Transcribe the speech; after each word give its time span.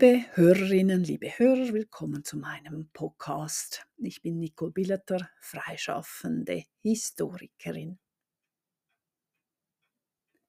Liebe 0.00 0.24
Hörerinnen, 0.36 1.02
liebe 1.02 1.26
Hörer, 1.26 1.72
willkommen 1.72 2.22
zu 2.22 2.36
meinem 2.36 2.88
Podcast. 2.92 3.84
Ich 3.96 4.22
bin 4.22 4.38
Nicole 4.38 4.70
Billeter, 4.70 5.28
freischaffende 5.40 6.62
Historikerin. 6.82 7.98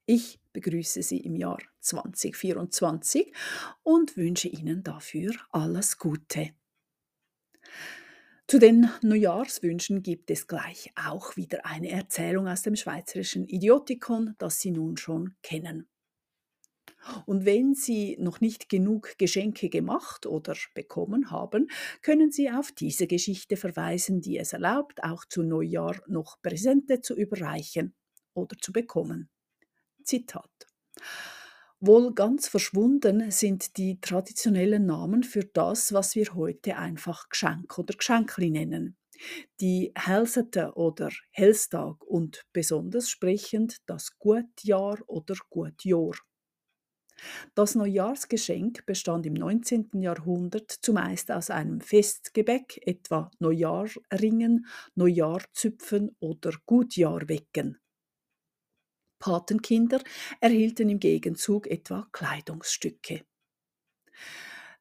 Ich 0.05 0.39
begrüße 0.53 1.01
Sie 1.01 1.17
im 1.21 1.35
Jahr 1.35 1.57
2024 1.79 3.33
und 3.81 4.15
wünsche 4.17 4.49
Ihnen 4.49 4.83
dafür 4.83 5.33
alles 5.49 5.97
Gute. 5.97 6.51
Zu 8.45 8.59
den 8.59 8.91
Neujahrswünschen 9.01 10.03
gibt 10.03 10.29
es 10.29 10.45
gleich 10.45 10.91
auch 10.93 11.37
wieder 11.37 11.65
eine 11.65 11.89
Erzählung 11.89 12.47
aus 12.47 12.61
dem 12.61 12.75
schweizerischen 12.75 13.47
Idiotikon, 13.47 14.35
das 14.37 14.59
Sie 14.59 14.69
nun 14.69 14.95
schon 14.97 15.35
kennen. 15.41 15.87
Und 17.25 17.45
wenn 17.45 17.73
Sie 17.73 18.17
noch 18.19 18.41
nicht 18.41 18.69
genug 18.69 19.17
Geschenke 19.17 19.69
gemacht 19.69 20.25
oder 20.25 20.55
bekommen 20.73 21.31
haben, 21.31 21.69
können 22.01 22.31
Sie 22.31 22.51
auf 22.51 22.71
diese 22.71 23.07
Geschichte 23.07 23.57
verweisen, 23.57 24.21
die 24.21 24.37
es 24.37 24.53
erlaubt, 24.53 25.03
auch 25.03 25.25
zu 25.25 25.43
Neujahr 25.43 26.01
noch 26.07 26.41
Präsente 26.41 27.01
zu 27.01 27.15
überreichen 27.15 27.93
oder 28.33 28.57
zu 28.59 28.71
bekommen. 28.73 29.29
Zitat. 30.03 30.49
Wohl 31.81 32.13
ganz 32.13 32.49
verschwunden 32.49 33.31
sind 33.31 33.77
die 33.77 34.01
traditionellen 34.01 34.85
Namen 34.85 35.23
für 35.23 35.45
das, 35.45 35.93
was 35.93 36.13
wir 36.15 36.33
heute 36.33 36.75
einfach 36.75 37.29
Geschenk 37.29 37.77
oder 37.77 37.93
Geschenkli 37.93 38.49
nennen. 38.49 38.97
Die 39.61 39.93
Helsete 39.95 40.73
oder 40.75 41.09
Hellstag 41.31 42.03
und 42.03 42.45
besonders 42.51 43.09
sprechend 43.09 43.77
das 43.85 44.17
Gutjahr 44.17 44.99
oder 45.07 45.35
Gutjahr. 45.49 46.15
Das 47.55 47.75
Neujahrsgeschenk 47.75 48.85
bestand 48.85 49.25
im 49.25 49.33
19. 49.33 50.01
Jahrhundert 50.01 50.71
zumeist 50.71 51.31
aus 51.31 51.49
einem 51.49 51.81
Festgebäck, 51.81 52.81
etwa 52.85 53.31
Neujahrringen, 53.39 54.65
Neujahrzüpfen 54.95 56.15
oder 56.19 56.53
Gutjahrwecken. 56.65 57.79
Patenkinder 59.19 60.01
erhielten 60.39 60.89
im 60.89 60.99
Gegenzug 60.99 61.67
etwa 61.67 62.07
Kleidungsstücke. 62.11 63.25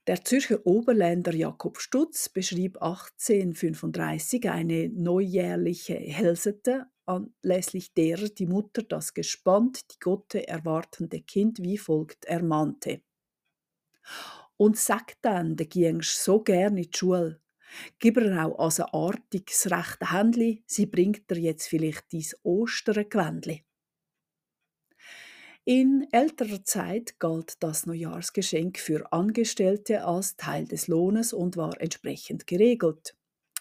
Der 0.07 0.25
Zürcher 0.25 0.65
Oberländer 0.65 1.35
Jakob 1.35 1.79
Stutz 1.81 2.31
beschrieb 2.31 2.81
1835 2.81 4.49
eine 4.49 4.89
neujährliche 4.89 5.95
Helsete 5.95 6.87
anlässlich 7.09 7.95
derer 7.95 8.29
die 8.29 8.47
Mutter 8.47 8.83
das 8.83 9.15
gespannt 9.15 9.93
die 9.93 9.99
Gotte 9.99 10.47
erwartende 10.47 11.21
Kind 11.23 11.63
wie 11.63 11.79
folgt 11.79 12.27
ermahnte. 12.27 13.03
Und 14.57 14.77
sagt 14.77 15.19
dann, 15.23 15.57
de 15.57 15.67
giengsch 15.67 16.11
so 16.11 16.41
gern 16.41 16.77
in 16.77 16.85
die 16.85 16.97
Schule. 16.97 17.41
Gib 17.99 18.17
er 18.17 18.47
auch 18.47 18.59
als 18.59 18.81
ein 18.81 18.87
artiges 18.93 19.71
rechte 19.71 20.13
Händli, 20.13 20.63
sie 20.67 20.87
bringt 20.87 21.31
dir 21.31 21.39
jetzt 21.39 21.69
vielleicht 21.69 22.13
dies 22.13 22.37
Ostergewändli. 22.43 23.65
In 25.65 26.09
älterer 26.13 26.65
Zeit 26.65 27.21
galt 27.21 27.63
das 27.63 27.85
Neujahrsgeschenk 27.85 28.79
für 28.79 29.13
Angestellte 29.13 30.03
als 30.03 30.37
Teil 30.37 30.65
des 30.65 30.89
Lohnes 30.89 31.35
und 31.35 31.59
war 31.59 31.79
entsprechend 31.79 32.47
geregelt. 32.47 33.18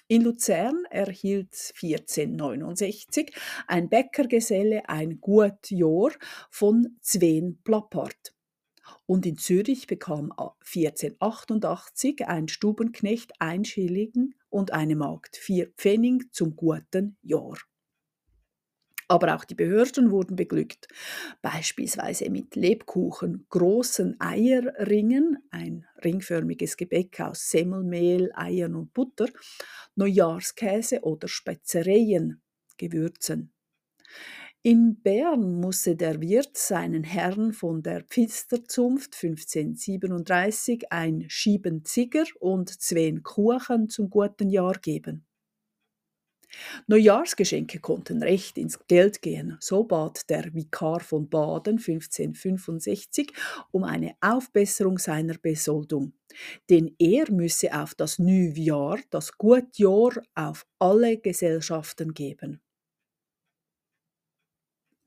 In 0.09 0.21
Luzern 0.21 0.85
erhielt 0.89 1.73
1469 1.81 3.35
ein 3.67 3.89
Bäckergeselle 3.89 4.87
ein 4.87 5.19
Gut 5.19 5.69
Jahr 5.69 6.11
von 6.49 6.97
Zwen 7.01 7.61
Plappart. 7.65 8.33
Und 9.05 9.25
in 9.25 9.37
Zürich 9.37 9.85
bekam 9.85 10.31
1488 10.31 12.25
ein 12.25 12.47
Stubenknecht 12.47 13.33
ein 13.39 13.65
Schilling 13.65 14.33
und 14.49 14.71
eine 14.71 14.95
Magd 14.95 15.35
vier 15.35 15.71
Pfennig 15.75 16.31
zum 16.31 16.55
guten 16.55 17.17
Jahr. 17.21 17.57
Aber 19.09 19.35
auch 19.35 19.45
die 19.45 19.55
Behörden 19.55 20.11
wurden 20.11 20.35
beglückt, 20.35 20.87
beispielsweise 21.41 22.29
mit 22.29 22.55
Lebkuchen, 22.55 23.45
großen 23.49 24.19
Eierringen, 24.19 25.37
ein 25.49 25.85
ringförmiges 26.03 26.75
Gebäck 26.75 27.21
aus 27.21 27.49
Semmelmehl, 27.49 28.31
Eiern 28.35 28.75
und 28.75 28.93
Butter, 28.93 29.27
Neujahrskäse 29.95 31.01
oder 31.01 31.29
Spezereien, 31.29 32.41
Gewürzen. 32.77 33.53
In 34.63 35.01
Bern 35.01 35.61
musste 35.61 35.95
der 35.95 36.19
Wirt 36.19 36.57
seinen 36.57 37.03
Herrn 37.05 37.53
von 37.53 37.83
der 37.83 38.03
Pfisterzunft 38.03 39.15
1537 39.15 40.91
ein 40.91 41.25
Schiebenzigger 41.29 42.25
und 42.39 42.69
zwei 42.81 43.17
Kuchen 43.23 43.87
zum 43.87 44.09
guten 44.09 44.49
Jahr 44.49 44.73
geben. 44.79 45.26
Neujahrsgeschenke 46.87 47.79
konnten 47.79 48.23
recht 48.23 48.57
ins 48.57 48.79
Geld 48.87 49.21
gehen. 49.21 49.57
So 49.59 49.83
bat 49.83 50.29
der 50.29 50.53
Vikar 50.53 50.99
von 50.99 51.29
Baden 51.29 51.77
1565 51.77 53.33
um 53.71 53.83
eine 53.83 54.15
Aufbesserung 54.21 54.97
seiner 54.97 55.37
Besoldung. 55.37 56.13
Denn 56.69 56.95
er 56.99 57.31
müsse 57.31 57.73
auf 57.73 57.95
das 57.95 58.19
Neujahr, 58.19 58.99
das 59.09 59.37
Gutjahr, 59.37 60.11
auf 60.35 60.65
alle 60.79 61.17
Gesellschaften 61.17 62.13
geben. 62.13 62.61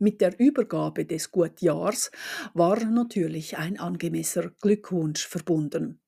Mit 0.02 0.22
der 0.22 0.40
Übergabe 0.40 1.04
des 1.04 1.30
Gutjahrs 1.30 2.10
war 2.54 2.82
natürlich 2.86 3.58
ein 3.58 3.78
angemessener 3.78 4.50
Glückwunsch 4.62 5.26
verbunden. 5.26 6.00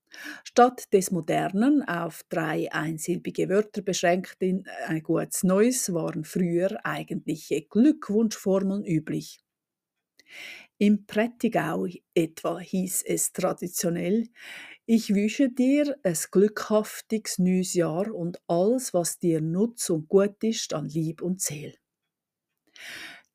Statt 0.44 0.92
des 0.92 1.10
modernen, 1.10 1.82
auf 1.82 2.22
drei 2.28 2.70
einsilbige 2.72 3.48
Wörter 3.48 3.82
beschränkten 3.82 4.66
ein 4.86 4.98
äh, 4.98 5.00
gutes 5.00 5.42
Neues 5.42 5.92
waren 5.92 6.24
früher 6.24 6.84
eigentliche 6.84 7.62
Glückwunschformeln 7.62 8.84
üblich. 8.84 9.40
Im 10.78 11.06
Prättigau 11.06 11.86
etwa 12.14 12.58
hieß 12.58 13.04
es 13.06 13.32
traditionell, 13.32 14.28
ich 14.86 15.14
wünsche 15.14 15.48
dir 15.50 15.96
es 16.02 16.30
glückhaftiges 16.30 17.38
neues 17.38 17.74
Jahr 17.74 18.12
und 18.12 18.40
alles, 18.48 18.92
was 18.92 19.18
dir 19.18 19.40
nutz 19.40 19.90
und 19.90 20.08
gut 20.08 20.42
ist 20.42 20.74
an 20.74 20.88
Lieb 20.88 21.22
und 21.22 21.40
Seel. 21.40 21.74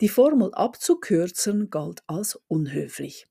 Die 0.01 0.09
Formel 0.09 0.51
abzukürzen 0.55 1.69
galt 1.69 2.01
als 2.07 2.39
unhöflich. 2.47 3.27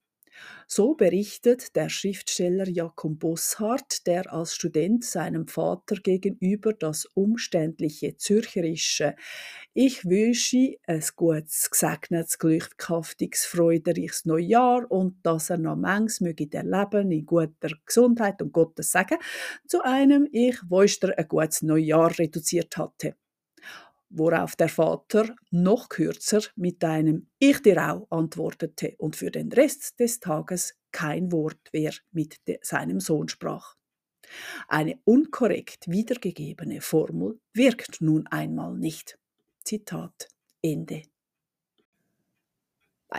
So 0.69 0.95
berichtet 0.95 1.77
der 1.77 1.89
Schriftsteller 1.89 2.69
Jakob 2.69 3.21
Bosshardt, 3.21 4.05
der 4.05 4.33
als 4.33 4.57
Student 4.57 5.05
seinem 5.05 5.47
Vater 5.47 5.95
gegenüber 5.95 6.73
das 6.73 7.07
umständliche 7.15 8.17
Zürcherische. 8.17 9.15
«Ich 9.75 10.05
wünsche 10.05 10.75
ein 10.89 11.05
gutes, 11.15 11.71
gesegnetes, 11.71 12.41
glückhaftiges, 12.41 13.45
freudiges 13.45 14.25
Neujahr 14.25 14.91
und 14.91 15.25
dass 15.25 15.51
er 15.51 15.59
noch 15.59 15.77
manches 15.77 16.21
möge 16.21 16.49
erleben 16.51 17.13
in 17.13 17.27
guter 17.27 17.71
Gesundheit 17.85 18.43
und 18.43 18.53
Gottes 18.53 18.91
Segen» 18.91 19.19
zu 19.69 19.83
einem 19.85 20.29
«Ich 20.33 20.57
wünsche 20.69 21.17
ein 21.17 21.29
gutes 21.29 21.63
Neujahr» 21.63 22.19
reduziert 22.19 22.77
hatte 22.77 23.15
worauf 24.17 24.57
der 24.57 24.69
Vater 24.69 25.35
noch 25.51 25.89
kürzer 25.89 26.41
mit 26.57 26.83
einem 26.85 27.29
Ich 27.39 27.61
dir 27.63 27.93
auch 27.93 28.07
antwortete 28.11 28.95
und 28.99 29.17
für 29.17 29.31
den 29.31 29.53
Rest 29.53 29.99
des 30.01 30.21
Tages 30.21 30.75
kein 30.93 31.31
Wort 31.33 31.71
mehr 31.73 31.93
mit 32.13 32.37
seinem 32.63 33.01
Sohn 33.01 33.29
sprach. 33.29 33.77
Eine 34.69 34.99
unkorrekt 35.05 35.89
wiedergegebene 35.89 36.81
Formel 36.81 37.39
wirkt 37.53 38.01
nun 38.01 38.27
einmal 38.27 38.77
nicht. 38.77 39.19
Zitat 39.65 40.29
Ende. 40.63 41.03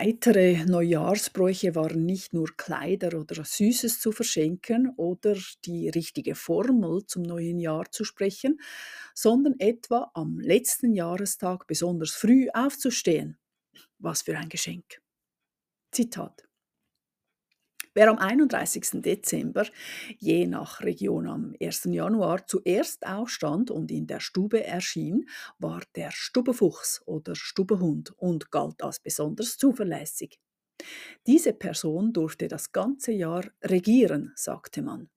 Weitere 0.00 0.64
Neujahrsbräuche 0.64 1.74
waren 1.74 2.06
nicht 2.06 2.32
nur 2.32 2.56
Kleider 2.56 3.18
oder 3.18 3.44
Süßes 3.44 3.98
zu 3.98 4.12
verschenken 4.12 4.92
oder 4.96 5.34
die 5.64 5.88
richtige 5.88 6.36
Formel 6.36 7.04
zum 7.06 7.22
neuen 7.22 7.58
Jahr 7.58 7.90
zu 7.90 8.04
sprechen, 8.04 8.60
sondern 9.12 9.56
etwa 9.58 10.12
am 10.14 10.38
letzten 10.38 10.92
Jahrestag 10.94 11.66
besonders 11.66 12.12
früh 12.12 12.48
aufzustehen. 12.54 13.38
Was 13.98 14.22
für 14.22 14.38
ein 14.38 14.48
Geschenk. 14.48 15.02
Zitat. 15.92 16.47
Wer 17.94 18.10
am 18.10 18.18
31. 18.18 19.02
Dezember, 19.02 19.66
je 20.18 20.46
nach 20.46 20.80
Region 20.82 21.26
am 21.26 21.54
1. 21.60 21.84
Januar, 21.84 22.46
zuerst 22.46 23.06
aufstand 23.06 23.70
und 23.70 23.90
in 23.90 24.06
der 24.06 24.20
Stube 24.20 24.64
erschien, 24.64 25.28
war 25.58 25.82
der 25.96 26.10
Stubefuchs 26.12 27.02
oder 27.06 27.34
Stubehund 27.34 28.12
und 28.16 28.50
galt 28.50 28.82
als 28.82 29.00
besonders 29.00 29.56
zuverlässig. 29.56 30.38
Diese 31.26 31.52
Person 31.52 32.12
durfte 32.12 32.48
das 32.48 32.72
ganze 32.72 33.12
Jahr 33.12 33.44
regieren, 33.62 34.32
sagte 34.36 34.82
man. 34.82 35.10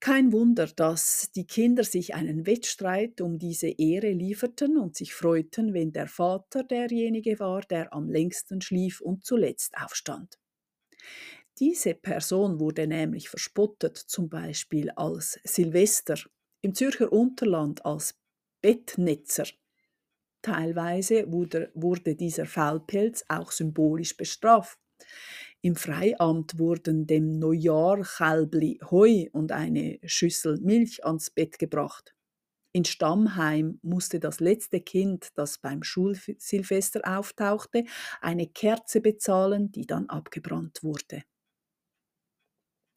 Kein 0.00 0.32
Wunder, 0.32 0.66
dass 0.66 1.30
die 1.32 1.46
Kinder 1.46 1.84
sich 1.84 2.14
einen 2.14 2.46
Wettstreit 2.46 3.20
um 3.20 3.38
diese 3.38 3.68
Ehre 3.68 4.12
lieferten 4.12 4.78
und 4.78 4.96
sich 4.96 5.12
freuten, 5.12 5.74
wenn 5.74 5.92
der 5.92 6.06
Vater 6.08 6.64
derjenige 6.64 7.38
war, 7.38 7.60
der 7.60 7.92
am 7.92 8.08
längsten 8.08 8.62
schlief 8.62 9.02
und 9.02 9.24
zuletzt 9.26 9.76
aufstand. 9.76 10.38
Diese 11.60 11.94
Person 11.94 12.58
wurde 12.58 12.86
nämlich 12.86 13.28
verspottet, 13.28 13.98
zum 13.98 14.30
Beispiel 14.30 14.90
als 14.92 15.38
Silvester, 15.44 16.18
im 16.62 16.74
Zürcher 16.74 17.12
Unterland 17.12 17.84
als 17.84 18.18
Bettnetzer. 18.62 19.44
Teilweise 20.42 21.30
wurde, 21.30 21.70
wurde 21.74 22.16
dieser 22.16 22.46
Faulpelz 22.46 23.24
auch 23.28 23.52
symbolisch 23.52 24.16
bestraft. 24.16 24.78
Im 25.60 25.76
Freiamt 25.76 26.58
wurden 26.58 27.06
dem 27.06 27.38
Neujahr 27.38 28.02
Chalbli 28.04 28.80
Heu 28.90 29.26
und 29.32 29.52
eine 29.52 29.98
Schüssel 30.04 30.58
Milch 30.62 31.04
ans 31.04 31.30
Bett 31.30 31.58
gebracht. 31.58 32.14
In 32.72 32.86
Stammheim 32.86 33.80
musste 33.82 34.20
das 34.20 34.40
letzte 34.40 34.80
Kind, 34.80 35.28
das 35.36 35.58
beim 35.58 35.82
Schulsilvester 35.82 37.02
auftauchte, 37.04 37.84
eine 38.22 38.46
Kerze 38.46 39.00
bezahlen, 39.02 39.72
die 39.72 39.86
dann 39.86 40.08
abgebrannt 40.08 40.82
wurde. 40.82 41.22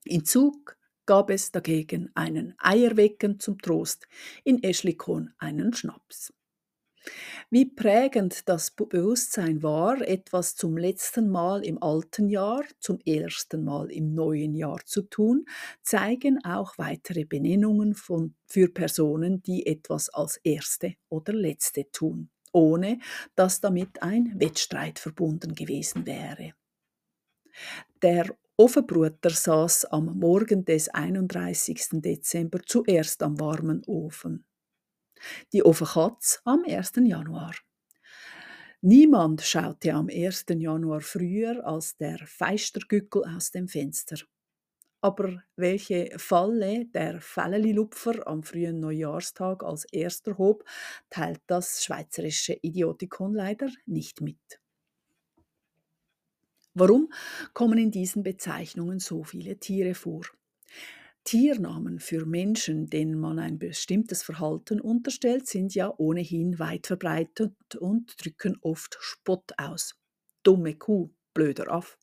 In 0.05 0.25
Zug 0.25 0.77
gab 1.05 1.29
es 1.29 1.51
dagegen 1.51 2.11
einen 2.13 2.55
Eierwecken 2.57 3.39
zum 3.39 3.57
Trost, 3.59 4.07
in 4.43 4.61
Eschlikon 4.61 5.33
einen 5.37 5.73
Schnaps. 5.73 6.33
Wie 7.49 7.65
prägend 7.65 8.47
das 8.47 8.71
Bewusstsein 8.71 9.61
war, 9.61 10.01
etwas 10.01 10.55
zum 10.55 10.77
letzten 10.77 11.29
Mal 11.29 11.63
im 11.65 11.81
alten 11.81 12.29
Jahr, 12.29 12.63
zum 12.79 12.99
ersten 13.05 13.63
Mal 13.63 13.91
im 13.91 14.13
neuen 14.13 14.55
Jahr 14.55 14.79
zu 14.85 15.01
tun, 15.03 15.45
zeigen 15.81 16.43
auch 16.45 16.77
weitere 16.77 17.25
Benennungen 17.25 17.93
von, 17.93 18.35
für 18.45 18.69
Personen, 18.69 19.43
die 19.43 19.65
etwas 19.67 20.09
als 20.09 20.37
erste 20.37 20.95
oder 21.09 21.33
letzte 21.33 21.91
tun, 21.91 22.29
ohne 22.53 22.99
dass 23.35 23.59
damit 23.59 24.01
ein 24.01 24.39
Wettstreit 24.39 24.99
verbunden 24.99 25.55
gewesen 25.55 26.05
wäre. 26.05 26.53
Der 28.01 28.35
Ofenbruder 28.57 29.31
saß 29.31 29.85
am 29.85 30.17
Morgen 30.19 30.63
des 30.63 30.89
31. 30.89 32.01
Dezember 32.01 32.59
zuerst 32.65 33.23
am 33.23 33.39
warmen 33.39 33.81
Ofen 33.87 34.45
die 35.53 35.63
Ofenkatz 35.63 36.41
am 36.45 36.63
1. 36.65 36.93
Januar. 37.03 37.55
Niemand 38.81 39.41
schaute 39.41 39.93
am 39.93 40.09
1. 40.09 40.45
Januar 40.49 41.01
früher 41.01 41.65
als 41.65 41.95
der 41.95 42.19
Feistergückel 42.25 43.23
aus 43.23 43.51
dem 43.51 43.67
Fenster. 43.67 44.17
Aber 45.01 45.43
welche 45.55 46.11
Falle 46.17 46.85
der 46.85 47.19
Fälleli-Lupfer 47.19 48.25
am 48.25 48.43
frühen 48.43 48.79
Neujahrstag 48.79 49.63
als 49.63 49.85
erster 49.85 50.37
hob, 50.37 50.63
teilt 51.09 51.41
das 51.47 51.83
schweizerische 51.83 52.57
Idiotikon 52.61 53.33
leider 53.33 53.69
nicht 53.85 54.21
mit. 54.21 54.62
Warum 56.75 57.11
kommen 57.53 57.77
in 57.77 57.91
diesen 57.91 58.23
Bezeichnungen 58.23 58.99
so 58.99 59.23
viele 59.23 59.59
Tiere 59.59 59.93
vor? 59.93 60.23
Tiernamen 61.23 61.99
für 61.99 62.25
Menschen, 62.25 62.87
denen 62.89 63.17
man 63.17 63.39
ein 63.39 63.57
bestimmtes 63.59 64.23
Verhalten 64.23 64.81
unterstellt, 64.81 65.47
sind 65.47 65.73
ja 65.73 65.93
ohnehin 65.97 66.59
weit 66.59 66.87
verbreitet 66.87 67.75
und 67.79 68.15
drücken 68.23 68.57
oft 68.61 68.97
Spott 68.99 69.51
aus. 69.57 69.95
Dumme 70.43 70.75
Kuh, 70.75 71.11
blöder 71.33 71.71
Aff. 71.71 71.97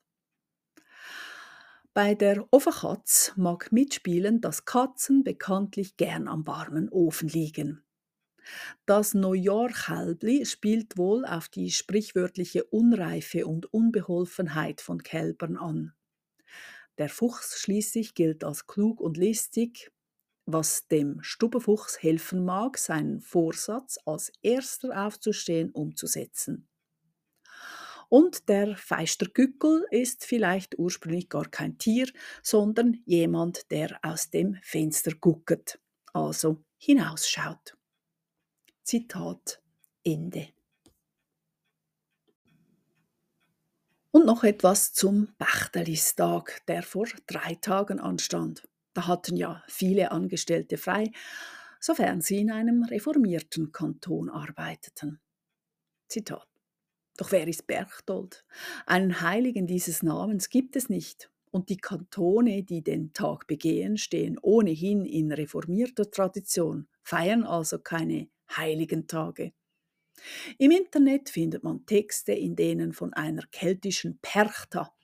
Bei 1.93 2.15
der 2.15 2.47
Ofenkatz 2.53 3.33
mag 3.37 3.73
mitspielen, 3.73 4.41
dass 4.41 4.65
Katzen 4.65 5.25
bekanntlich 5.25 5.97
gern 5.97 6.29
am 6.29 6.47
warmen 6.47 6.89
Ofen 6.89 7.29
liegen. 7.29 7.83
Das 8.87 9.15
Neujahr-Kälbli 9.15 10.47
spielt 10.47 10.97
wohl 10.97 11.25
auf 11.25 11.49
die 11.49 11.71
sprichwörtliche 11.71 12.65
Unreife 12.65 13.47
und 13.47 13.73
Unbeholfenheit 13.73 14.81
von 14.81 15.03
Kälbern 15.03 15.57
an. 15.57 15.93
Der 16.99 17.09
Fuchs 17.09 17.61
schließlich 17.61 18.15
gilt 18.15 18.45
als 18.45 18.67
klug 18.67 19.01
und 19.01 19.17
listig, 19.17 19.91
was 20.47 20.89
dem 20.89 21.23
Stubenfuchs 21.23 22.03
helfen 22.03 22.45
mag, 22.45 22.77
seinen 22.77 23.21
Vorsatz 23.21 23.99
als 24.05 24.33
erster 24.43 25.07
aufzustehen 25.07 25.71
umzusetzen. 25.71 26.69
Und 28.09 28.49
der 28.49 28.77
Feistergückel 28.77 29.87
ist 29.93 30.25
vielleicht 30.25 30.79
ursprünglich 30.79 31.29
gar 31.29 31.49
kein 31.49 31.79
Tier, 31.79 32.09
sondern 32.43 33.01
jemand, 33.07 33.71
der 33.71 34.01
aus 34.03 34.31
dem 34.31 34.59
Fenster 34.63 35.13
gucket, 35.15 35.79
also 36.13 36.65
hinausschaut. 36.77 37.77
Zitat 38.91 39.63
Ende. 40.03 40.49
Und 44.11 44.27
noch 44.27 44.43
etwas 44.43 44.93
zum 44.95 45.29
Bachterlistag, 45.39 46.67
der 46.67 46.83
vor 46.83 47.07
drei 47.29 47.55
Tagen 47.55 48.01
anstand. 48.01 48.69
Da 48.93 49.07
hatten 49.07 49.37
ja 49.37 49.63
viele 49.69 50.11
Angestellte 50.11 50.77
frei, 50.77 51.13
sofern 51.79 52.21
sie 52.21 52.41
in 52.41 52.51
einem 52.51 52.83
reformierten 52.83 53.71
Kanton 53.71 54.29
arbeiteten. 54.29 55.21
Zitat. 56.09 56.49
Doch 57.17 57.31
wer 57.31 57.47
ist 57.47 57.69
Berchtold? 57.69 58.45
Einen 58.87 59.21
Heiligen 59.21 59.69
dieses 59.69 60.03
Namens 60.03 60.49
gibt 60.51 60.75
es 60.75 60.89
nicht. 60.89 61.31
Und 61.53 61.69
die 61.69 61.79
Kantone, 61.79 62.65
die 62.65 62.83
den 62.83 63.13
Tag 63.13 63.47
begehen, 63.47 63.99
stehen 63.99 64.37
ohnehin 64.43 65.05
in 65.05 65.31
reformierter 65.31 66.11
Tradition, 66.11 66.89
feiern 67.05 67.45
also 67.45 67.79
keine 67.79 68.29
heiligen 68.57 69.07
Tage. 69.07 69.53
Im 70.59 70.71
Internet 70.71 71.31
findet 71.31 71.63
man 71.65 71.87
Texte, 71.87 72.33
in 72.33 72.57
denen 72.57 72.93
von 72.93 73.15
einer 73.15 73.47
keltischen 73.51 74.19
Perchta, 74.21 74.95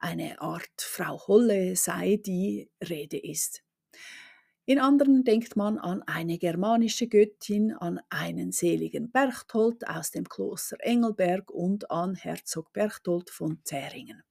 eine 0.00 0.40
Art 0.40 0.80
Frau 0.80 1.26
Holle 1.26 1.76
sei, 1.76 2.16
die 2.16 2.70
Rede 2.88 3.18
ist. 3.18 3.62
In 4.64 4.78
anderen 4.78 5.24
denkt 5.24 5.56
man 5.56 5.76
an 5.78 6.02
eine 6.02 6.38
germanische 6.38 7.08
Göttin, 7.08 7.72
an 7.72 8.00
einen 8.10 8.52
seligen 8.52 9.10
Berchtold 9.10 9.86
aus 9.88 10.12
dem 10.12 10.28
Kloster 10.28 10.76
Engelberg 10.80 11.50
und 11.50 11.90
an 11.90 12.14
Herzog 12.14 12.72
Berchtold 12.72 13.28
von 13.28 13.60
Zähringen. 13.64 14.22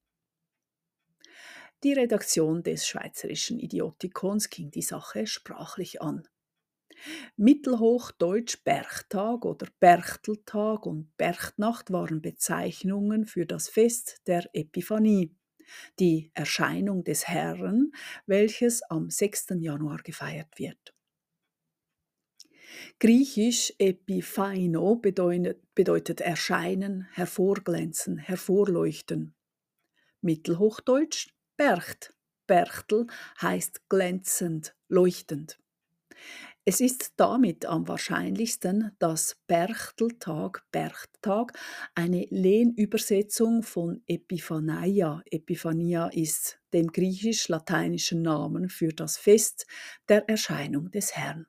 Die 1.84 1.92
Redaktion 1.92 2.62
des 2.62 2.86
Schweizerischen 2.86 3.58
Idiotikons 3.58 4.48
ging 4.48 4.70
die 4.70 4.82
Sache 4.82 5.26
sprachlich 5.26 6.00
an. 6.00 6.26
Mittelhochdeutsch 7.36 8.62
Berchtag 8.64 9.44
oder 9.44 9.66
Berchteltag 9.80 10.86
und 10.86 11.16
Berchtnacht 11.16 11.90
waren 11.92 12.22
Bezeichnungen 12.22 13.26
für 13.26 13.46
das 13.46 13.68
Fest 13.68 14.20
der 14.26 14.48
Epiphanie, 14.52 15.34
die 15.98 16.30
Erscheinung 16.34 17.04
des 17.04 17.28
Herrn, 17.28 17.92
welches 18.26 18.82
am 18.82 19.10
6. 19.10 19.54
Januar 19.58 19.98
gefeiert 19.98 20.58
wird. 20.58 20.94
Griechisch 23.00 23.72
Epiphaino 23.78 24.96
bedeutet 24.96 26.20
erscheinen, 26.20 27.08
hervorglänzen, 27.12 28.18
hervorleuchten. 28.18 29.34
Mittelhochdeutsch 30.20 31.34
Bercht. 31.56 32.14
Berchtel 32.46 33.06
heißt 33.40 33.88
glänzend, 33.88 34.74
leuchtend. 34.88 35.58
Es 36.64 36.80
ist 36.80 37.14
damit 37.16 37.66
am 37.66 37.88
wahrscheinlichsten, 37.88 38.92
dass 39.00 39.36
Berchteltag, 39.48 40.64
Berchttag, 40.70 41.58
eine 41.96 42.24
Lehnübersetzung 42.30 43.64
von 43.64 44.00
Epiphania, 44.06 45.22
Epiphania 45.28 46.06
ist 46.06 46.60
dem 46.72 46.86
griechisch-lateinischen 46.86 48.22
Namen 48.22 48.68
für 48.68 48.90
das 48.90 49.18
Fest 49.18 49.66
der 50.08 50.28
Erscheinung 50.28 50.92
des 50.92 51.16
Herrn. 51.16 51.46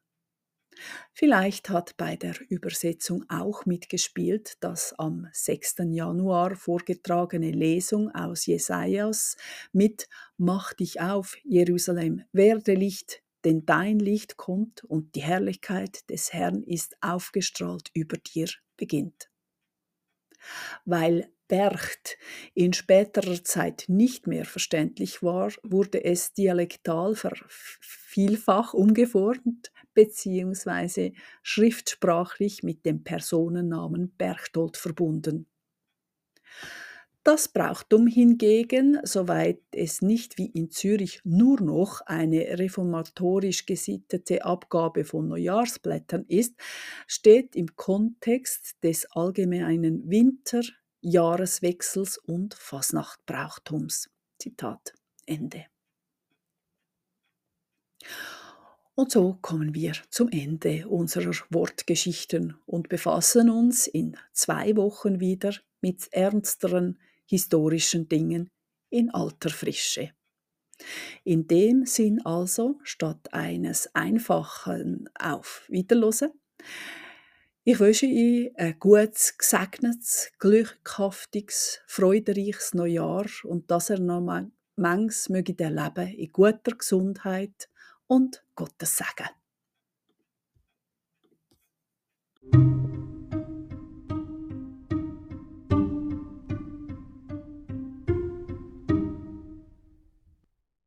Vielleicht 1.14 1.70
hat 1.70 1.96
bei 1.96 2.16
der 2.16 2.34
Übersetzung 2.50 3.24
auch 3.30 3.68
mitgespielt, 3.68 4.54
dass 4.62 4.94
am 4.98 5.28
6. 5.32 5.76
Januar 5.92 6.56
vorgetragene 6.56 7.52
Lesung 7.52 8.10
aus 8.16 8.48
Jesajas 8.48 9.38
mit 9.72 10.08
Mach 10.38 10.74
dich 10.74 11.02
auf, 11.02 11.38
Jerusalem, 11.44 12.24
werde 12.32 12.74
Licht, 12.74 13.22
denn 13.46 13.66
dein 13.66 14.00
Licht 14.00 14.38
kommt 14.38 14.84
und 14.84 15.16
die 15.16 15.24
Herrlichkeit 15.24 16.10
des 16.10 16.34
Herrn 16.34 16.64
ist 16.64 16.96
aufgestrahlt 17.02 17.90
über 17.94 18.18
dir 18.18 18.48
beginnt. 18.78 19.30
Weil 20.86 21.30
Bercht 21.48 22.18
in 22.54 22.74
späterer 22.74 23.44
Zeit 23.44 23.86
nicht 23.88 24.28
mehr 24.28 24.46
verständlich 24.46 25.22
war, 25.22 25.52
wurde 25.62 26.04
es 26.04 26.34
dialektal 26.34 27.16
vielfach 27.50 28.74
umgeformt 28.74 29.72
bzw. 29.94 31.14
schriftsprachlich 31.44 32.64
mit 32.64 32.86
dem 32.86 33.04
Personennamen 33.04 34.16
Berchtold 34.18 34.78
verbunden. 34.78 35.48
Das 37.24 37.48
Brauchtum 37.48 38.06
hingegen, 38.08 39.00
soweit 39.04 39.62
es 39.72 40.02
nicht 40.02 40.38
wie 40.38 40.48
in 40.48 40.72
Zürich 40.72 41.22
nur 41.24 41.62
noch 41.62 42.02
eine 42.02 42.60
reformatorisch 42.60 43.66
gesittete 43.66 44.44
Abgabe 44.44 45.06
von 45.06 45.30
Neujahrsblättern 45.30 46.26
ist, 46.28 46.54
steht 47.08 47.56
im 47.56 47.78
Kontext 47.78 48.76
des 48.84 49.10
allgemeinen 49.12 50.10
Winter-, 50.10 50.66
Jahreswechsels 51.00 52.18
und 52.18 52.56
Fasnachtbrauchtums. 52.56 54.10
Zitat 54.38 54.94
Ende. 55.26 55.66
Und 58.96 59.12
so 59.12 59.38
kommen 59.42 59.74
wir 59.74 59.94
zum 60.10 60.28
Ende 60.28 60.90
unserer 60.90 61.34
Wortgeschichten 61.50 62.58
und 62.66 62.90
befassen 62.90 63.50
uns 63.50 63.88
in 63.88 64.18
zwei 64.34 64.76
Wochen 64.76 65.22
wieder 65.22 65.54
mit 65.80 66.10
ernsteren 66.12 67.00
historischen 67.26 68.08
Dingen 68.08 68.50
in 68.90 69.10
alter 69.12 69.50
Frische. 69.50 70.12
In 71.24 71.48
dem 71.48 71.86
Sinn 71.86 72.22
also, 72.26 72.80
statt 72.84 73.34
eines 73.34 73.94
einfachen 73.96 75.10
Auf 75.18 75.66
Wiederlosen, 75.70 76.32
ich 77.66 77.80
wünsche 77.80 78.08
euch 78.08 78.52
ein 78.58 78.78
gutes, 78.78 79.38
gesegnetes, 79.38 80.32
glückhaftiges, 80.38 81.80
freudereiches 81.88 82.74
Neujahr 82.74 83.26
und 83.46 83.72
dass 83.72 83.90
er 83.90 84.00
noch 84.00 84.44
manches 84.76 85.30
möge 85.30 85.56
erleben 85.58 86.10
in 86.14 86.32
guter 86.32 86.76
Gesundheit 86.78 87.70
und 88.08 88.44
Gottes 88.56 88.98
Segen. 88.98 89.30